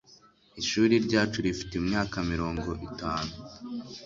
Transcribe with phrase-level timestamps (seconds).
[0.61, 3.33] ishuri ryacu rifite imyaka mirongo itanu